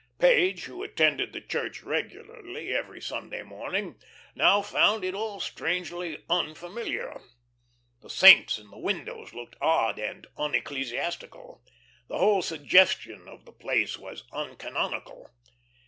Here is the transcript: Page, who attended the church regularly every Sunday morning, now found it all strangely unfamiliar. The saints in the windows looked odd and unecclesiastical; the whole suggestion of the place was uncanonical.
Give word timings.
Page, 0.17 0.63
who 0.63 0.81
attended 0.81 1.31
the 1.31 1.39
church 1.39 1.83
regularly 1.83 2.73
every 2.73 2.99
Sunday 2.99 3.43
morning, 3.43 3.99
now 4.33 4.59
found 4.63 5.03
it 5.03 5.13
all 5.13 5.39
strangely 5.39 6.25
unfamiliar. 6.27 7.21
The 8.01 8.09
saints 8.09 8.57
in 8.57 8.71
the 8.71 8.79
windows 8.79 9.31
looked 9.35 9.57
odd 9.61 9.99
and 9.99 10.25
unecclesiastical; 10.37 11.63
the 12.07 12.17
whole 12.17 12.41
suggestion 12.41 13.27
of 13.27 13.45
the 13.45 13.53
place 13.53 13.99
was 13.99 14.23
uncanonical. 14.31 15.29